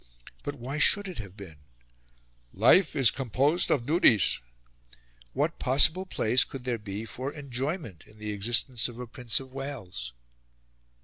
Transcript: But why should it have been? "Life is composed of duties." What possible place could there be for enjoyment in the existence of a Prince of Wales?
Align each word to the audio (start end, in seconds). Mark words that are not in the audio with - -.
But 0.41 0.55
why 0.55 0.79
should 0.79 1.07
it 1.07 1.19
have 1.19 1.37
been? 1.37 1.57
"Life 2.53 2.95
is 2.95 3.11
composed 3.11 3.69
of 3.69 3.85
duties." 3.85 4.39
What 5.33 5.59
possible 5.59 6.07
place 6.07 6.43
could 6.43 6.63
there 6.63 6.79
be 6.79 7.05
for 7.05 7.31
enjoyment 7.31 8.05
in 8.07 8.17
the 8.17 8.31
existence 8.31 8.87
of 8.87 8.97
a 8.97 9.05
Prince 9.05 9.39
of 9.39 9.53
Wales? 9.53 10.13